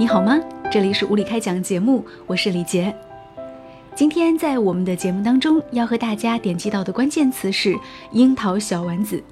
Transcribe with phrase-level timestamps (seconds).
[0.00, 0.40] 你好吗？
[0.72, 2.90] 这里是无理开讲节目，我是李杰。
[3.94, 7.78] 今天在我们的节目当中，要和大家点击到的关键词是
[8.12, 9.22] “樱桃小丸子”。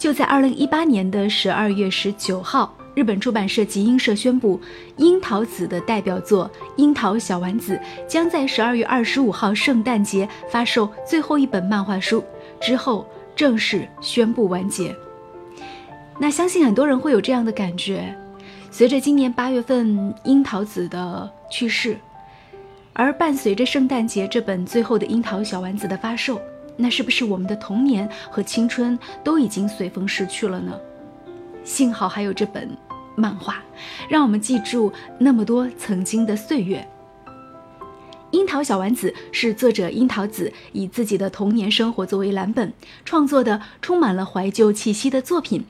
[0.00, 4.58] 就在二零一八年的十二月十九号，日本出版社集英社宣布，
[4.96, 12.24] 樱桃子的代表作《樱桃小丸子》将在十二月二十五号圣诞节发售最后一本漫画书，
[12.62, 13.06] 之后
[13.36, 14.96] 正式宣布完结。
[16.18, 18.16] 那相信很多人会有这样的感觉。
[18.72, 21.98] 随着今年八月份樱桃子的去世，
[22.92, 26.40] 而伴随着圣诞节这本最后的樱桃小丸子的发售，
[26.76, 30.72] 那是不是我们的童年和青春都已经随风逝去了呢？
[31.64, 32.70] 幸好还有这本
[33.16, 33.62] 漫画，
[34.08, 36.86] 让我们记住那么多曾经的岁月。
[38.30, 42.72] 樱桃小丸子是作者樱桃子以自己的童年生活作为蓝本
[43.04, 45.64] 创作的，充满了怀旧气息的作品。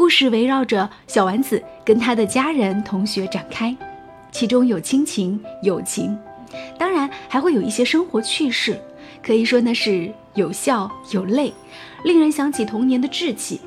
[0.00, 3.76] 故事围绕着小丸子跟他的家人、同学展开，
[4.32, 6.18] 其中有亲情、友情，
[6.78, 8.80] 当然还会有一些生活趣事，
[9.22, 11.52] 可以说那是有笑有泪，
[12.02, 13.60] 令人想起童年的稚气。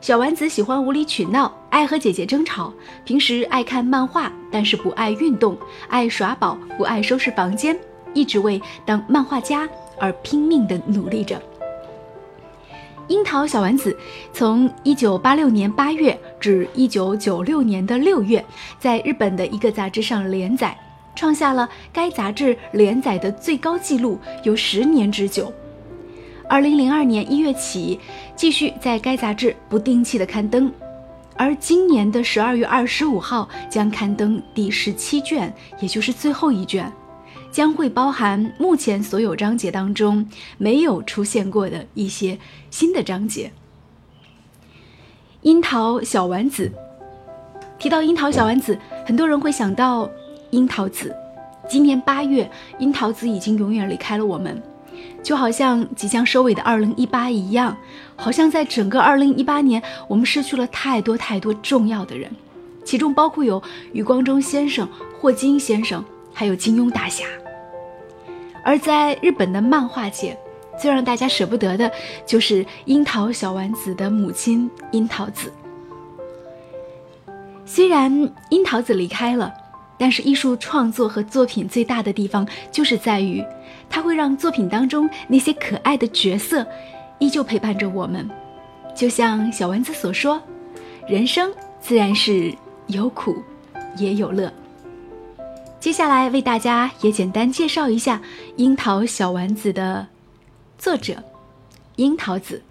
[0.00, 2.72] 小丸子喜欢无理取闹，爱和姐姐争吵，
[3.04, 5.58] 平时爱看漫画，但是不爱运动，
[5.90, 7.78] 爱耍宝，不爱收拾房间，
[8.14, 9.68] 一直为当漫画家
[10.00, 11.38] 而拼命地努力着。
[13.08, 13.94] 樱桃小丸子
[14.32, 18.42] 从一九八六年八月至一九九六年的六月，
[18.78, 20.76] 在日本的一个杂志上连载，
[21.14, 25.52] 创下了该杂志连载的最高纪录，有十年之久。
[26.48, 28.00] 二零零二年一月起，
[28.34, 30.72] 继续在该杂志不定期的刊登，
[31.36, 36.90] 而今年的十二月二十五号将刊登第十七卷，也就是最后一卷。
[37.54, 42.36] 将会包含目前所有章节当中没有出现过的一些
[42.68, 43.52] 新的章节。
[45.42, 46.72] 樱桃小丸子，
[47.78, 50.10] 提到樱桃小丸子，很多人会想到
[50.50, 51.14] 樱桃子。
[51.68, 54.60] 今年八月，樱桃子已经永远离开了我们，
[55.22, 57.76] 就好像即将收尾的二零一八一样，
[58.16, 62.28] 好像在整个二零一八年，我们失去了太多太多重要的人，
[62.84, 63.62] 其中包括有
[63.92, 64.88] 余光中先生、
[65.20, 67.24] 霍金先生，还有金庸大侠。
[68.64, 70.36] 而在日本的漫画界，
[70.80, 71.92] 最让大家舍不得的
[72.26, 75.52] 就是樱桃小丸子的母亲樱桃子。
[77.66, 78.10] 虽然
[78.48, 79.52] 樱桃子离开了，
[79.98, 83.44] 但是艺术创作和作品最大的地方就是在于，
[83.90, 86.66] 它会让作品当中那些可爱的角色
[87.18, 88.28] 依旧陪伴着我们。
[88.94, 90.40] 就像小丸子所说
[91.06, 92.54] ：“人生自然是
[92.86, 93.36] 有苦
[93.96, 94.52] 也有乐。”
[95.84, 98.16] 接下来为大家也简单介绍一下
[98.56, 100.08] 《樱桃小丸子》的
[100.78, 101.22] 作者
[101.96, 102.62] 樱桃子。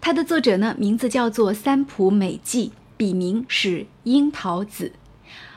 [0.00, 4.92] 它的作者呢，名字叫做三浦美纪，笔名是樱桃子。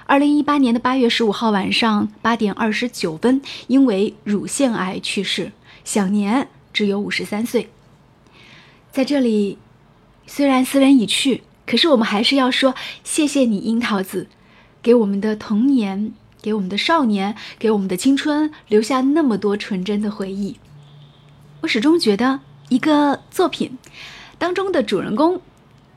[0.05, 5.53] 二零一八年的八月十五号晚上八点二十九分，因为乳腺癌去世，
[5.85, 7.69] 享年只有五十三岁。
[8.91, 9.57] 在这里，
[10.27, 12.75] 虽然斯人已去，可是我们还是要说
[13.05, 14.27] 谢谢你，樱桃子，
[14.83, 16.11] 给我们的童年。
[16.41, 20.57] 给我们的少年，给我们的青春留下那么多纯真的回忆。
[21.61, 23.77] 我始终觉得，一个作品
[24.37, 25.39] 当中的主人公，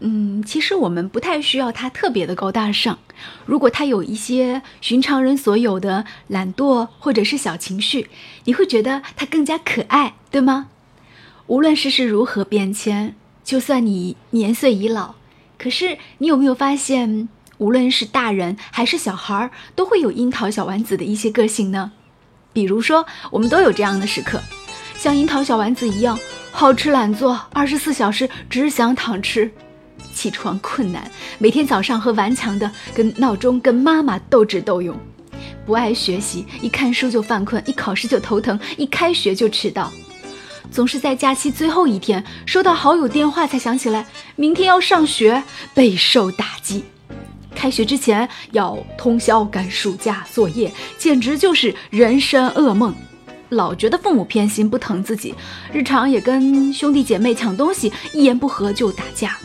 [0.00, 2.98] 嗯，其实我们不太需要他特别的高大上。
[3.46, 8.10] 如果他有一些寻常人所有的懒惰或者是小情绪，
[8.44, 10.68] 你会觉得他更加可爱，对吗？
[11.46, 15.14] 无论世事如何变迁，就算你年岁已老，
[15.56, 17.28] 可是你有没有发现？
[17.58, 21.92] 无论是大人还是小孩，都会有樱桃小丸子的一些个性呢。
[22.52, 24.40] 比如说，我们都有这样的时刻，
[24.96, 26.18] 像樱桃小丸子一样，
[26.52, 29.50] 好吃懒做，二十四小时只想躺吃，
[30.12, 34.96] 起床困难，每天早上和顽强的跟闹钟、跟妈妈斗智斗勇，
[35.66, 39.92] 不爱学习，一看书就犯困，一考试就头疼，一开学就迟到，
[40.70, 45.42] 总是在假期最后一天收到好友电话才想起来明天要上学，
[45.74, 46.84] 备受打击。
[47.54, 52.94] 开学之前要通宵赶暑假作业，简直就是人生噩梦。
[53.50, 55.34] 老觉得父母偏心不疼自己，
[55.72, 59.38] 日常也跟兄弟姐妹抢东西，一言不合就打架。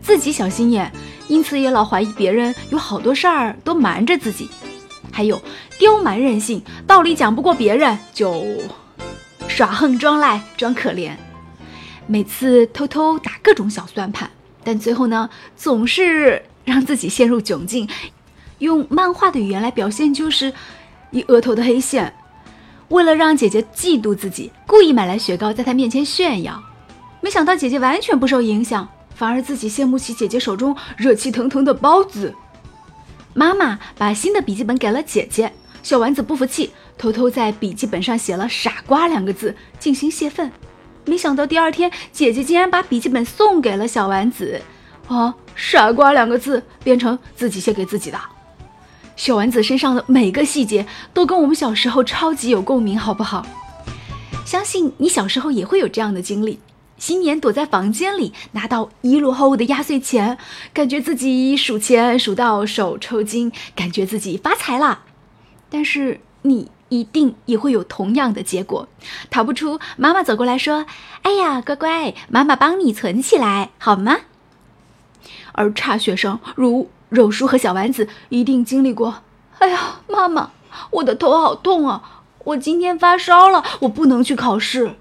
[0.00, 0.90] 自己小心眼，
[1.28, 4.48] 因此也老怀疑别人有好多事儿都瞒着自己。
[5.12, 5.40] 还有
[5.78, 8.44] 刁蛮任性，道理讲不过别人就
[9.48, 11.12] 耍横装赖装可怜，
[12.06, 14.30] 每次偷偷打各种小算盘。
[14.66, 17.88] 但最后呢，总是让自己陷入窘境。
[18.58, 20.52] 用漫画的语言来表现，就是
[21.12, 22.12] 一额头的黑线。
[22.88, 26.60] 为了让姐姐嫉妒自己，故意买来雪糕在她面前炫耀。
[27.20, 32.34] 没想到姐姐完全不受影响，反而自己羡慕起姐姐手中热气腾腾的包子。
[33.34, 35.52] 妈妈把新的笔记本给了姐姐，
[35.84, 40.50] 小丸子不服气，偷偷在笔记本上写了“傻瓜”两个字进行泄愤。
[41.06, 44.60] 没想到第二天，姐姐竟然把笔记本送给了小丸子，
[45.08, 48.20] 啊，“傻瓜”两个字变成自己写给自己的。
[49.14, 53.46] 小丸子身上的每个细节都跟我们小时候超级有共鸣，好不好？
[54.44, 56.58] 相信你小时候也会有这样的经历。
[56.98, 60.38] 新年躲在房间里，拿到一摞厚的压岁钱，
[60.72, 65.00] 感觉自己数钱数到手抽筋，感觉自己发财了。
[65.68, 68.88] 但是你一定也会有同样的结果，
[69.30, 70.86] 逃不出妈妈走过来说
[71.22, 74.18] ：“哎呀，乖乖，妈妈帮你存起来，好吗？”
[75.52, 79.22] 而差学生如肉叔和小丸子一定经历过
[79.58, 80.50] ：“哎呀，妈妈，
[80.90, 84.96] 我的头好痛啊，我今天发烧了，我不能去考试。”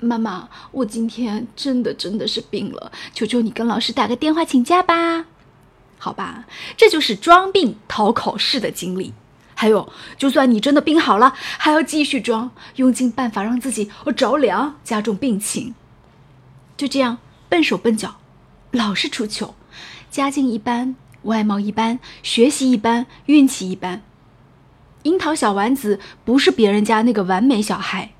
[0.00, 5.26] 妈妈，我今天真的真的是病了，求求你跟老师打个电话请假吧。
[5.98, 6.44] 好吧，
[6.76, 9.12] 这就是装病逃考试的经历。
[9.60, 15.74] 还有，就算你真的病好了，还要继续装，用尽办法让自己着凉，加重病情。
[16.78, 17.18] 就这样
[17.50, 18.16] 笨手笨脚，
[18.70, 19.54] 老是出糗，
[20.10, 24.00] 家境一般，外貌一般，学习一般，运气一般。
[25.02, 28.12] 樱桃小丸子不是别人家那个完美小孩。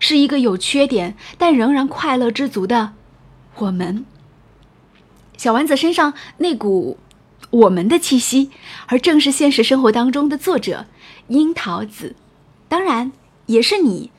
[0.00, 2.94] 是一个有缺点但仍然快乐知足的
[3.56, 4.06] 我们。
[5.36, 6.96] 小丸子身上那股
[7.56, 8.50] 我们的气息，
[8.86, 10.84] 而正是现实生活当中的作者
[11.28, 12.14] 樱桃子，
[12.68, 13.12] 当然
[13.46, 14.10] 也是你，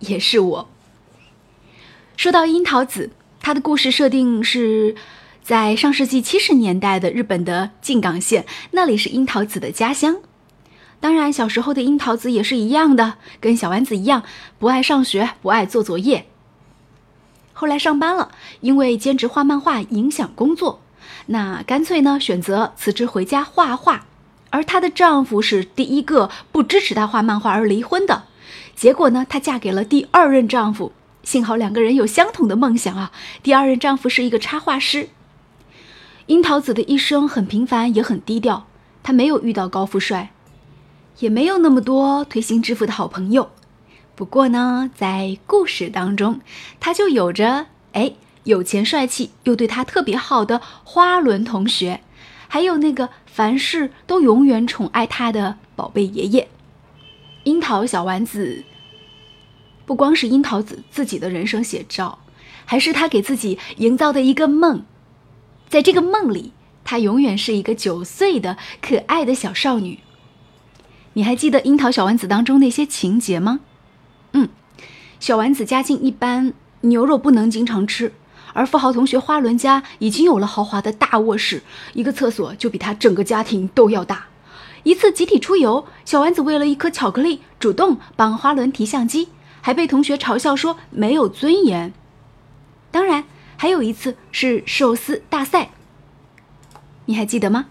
[0.00, 0.68] 也是我。
[2.16, 4.96] 说到樱桃子，他的故事设定是
[5.44, 10.16] 在上世纪七十年代的日本的静冈县，那里是樱桃子的家乡。
[10.98, 14.24] 当然，小时候的樱桃子也是一样的，跟小丸子一样，
[14.58, 16.26] 不爱上学，不爱做作业。
[17.52, 20.81] 后来上班了，因为兼职画漫画影响工作，
[21.26, 24.06] 那干脆呢选择辞职回家画画。
[24.50, 28.24] 而她的丈夫是第一个不支持她画漫画而离婚的，
[28.74, 30.92] 结果呢，她嫁给了第二任丈夫。
[31.22, 33.12] 幸好两个人有相同的梦想啊！
[33.42, 35.08] 第二任丈夫是一个插画师。
[36.26, 38.66] 樱桃子的一生很平凡，也很低调，
[39.02, 40.32] 她没有遇到高富帅。
[41.18, 43.50] 也没有那么多推心置腹的好朋友，
[44.16, 46.40] 不过呢，在故事当中，
[46.80, 52.00] 她就有着哎有钱帅气又对他特别好的花轮同学，
[52.48, 56.48] 还有那个凡事都永远宠爱他的宝贝爷爷。
[57.44, 58.64] 樱桃小丸子
[59.84, 62.18] 不光是樱桃子自己的人生写照，
[62.64, 64.84] 还是他给自己营造的一个梦，
[65.68, 66.52] 在这个梦里，
[66.84, 70.00] 她永远是一个九岁的可爱的小少女。
[71.14, 73.60] 你还记得樱桃小丸子当中那些情节吗？
[74.32, 74.48] 嗯，
[75.20, 78.12] 小丸子家境一般，牛肉不能经常吃，
[78.52, 81.62] 而富豪同学花轮家已经有了豪华的大卧室，
[81.94, 84.26] 一个厕所就比他整个家庭都要大。
[84.82, 89.28] 一次集体出游，小丸子为了一颗巧克力，主动帮花轮提相机，
[89.60, 91.92] 还被同学嘲笑说没有尊严。
[92.90, 93.24] 当然，
[93.56, 95.70] 还有一次是寿司大赛，
[97.06, 97.66] 你还记得吗？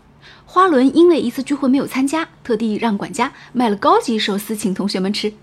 [0.46, 5.34] 花轮因为一次聚会没有参加，特地让管家买了高级寿司请同学们吃。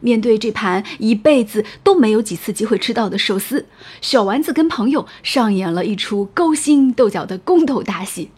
[0.00, 3.66] 面对这盘一辈子都没有几次机会吃到的寿司，
[4.00, 8.30] 小丸子跟朋友上演了一出勾心斗角的宫斗大戏。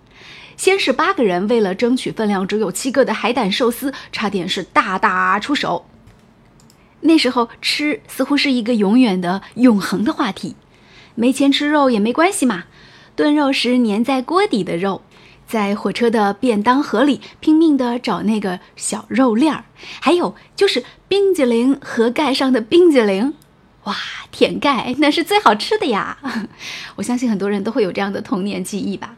[0.57, 5.87] 先是八个人为了争取分量只有七个的海胆寿司，差点是大打出手。
[7.01, 10.55] 那时候吃似乎是一个永远的、永恒的话题。
[11.15, 12.65] 没钱吃肉也没关系嘛，
[13.17, 15.03] 炖肉时粘在锅底的肉。
[15.53, 19.65] 在火车的便当盒里拼命地找那个小肉链儿，
[20.01, 23.35] 还有就是冰激凌盒盖上的冰激凌，
[23.85, 23.95] 哇，
[24.31, 26.17] 舔盖那是最好吃的呀！
[26.97, 29.15] 我相信很多人都会有这样的童年记忆吧。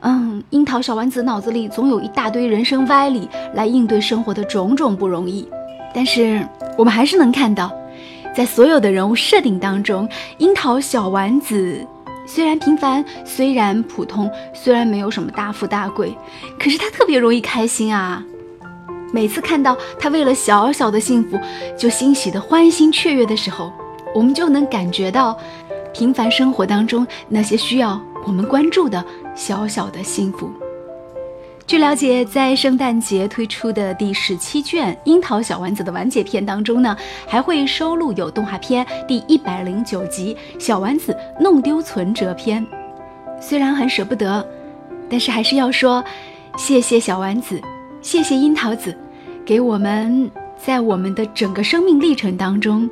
[0.00, 5.46] 嗯，樱桃小丸子脑子里总有一大堆人生歪理来应对生活的种种不容易，
[5.92, 6.48] 但是
[6.78, 7.70] 我们还是能看到，
[8.34, 10.08] 在所有的人物设定当中，
[10.38, 11.86] 樱桃小丸子。
[12.30, 16.14] 虽然平凡，虽然普通，虽然没有什么大富大贵，
[16.58, 18.22] 可是他特别容易开心啊！
[19.14, 21.40] 每次看到他为了小小的幸福
[21.74, 23.72] 就欣喜的欢欣雀跃的时候，
[24.14, 25.36] 我们就能感觉到
[25.94, 29.02] 平凡生活当中那些需要我们关注的
[29.34, 30.52] 小小的幸福。
[31.68, 36.96] 据了解，在圣诞节推出的第十七卷《樱桃小丸子》的完结篇当中呢，
[37.26, 42.66] 还会收录有动画片第一百零九集《小丸子弄丢存折篇》。
[43.38, 44.42] 虽然很舍不得，
[45.10, 46.02] 但是还是要说，
[46.56, 47.60] 谢谢小丸子，
[48.00, 48.96] 谢谢樱桃子，
[49.44, 52.88] 给我们在我们的整个生命历程当中，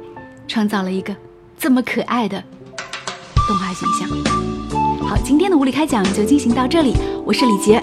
[0.47, 1.16] 创造了一个
[1.59, 2.45] 这么可爱的
[3.49, 4.06] 动画形象。
[5.09, 6.92] 好，今天的物理开讲就进行到这里，
[7.25, 7.80] 我是李杰。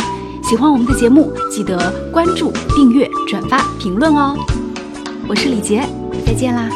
[0.53, 4.37] 喜欢我们的节目，记得关注、订阅、转发、评论哦。
[5.27, 5.81] 我是李杰，
[6.27, 6.69] 再见啦。